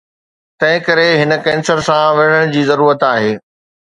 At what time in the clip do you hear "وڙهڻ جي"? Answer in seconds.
2.21-2.65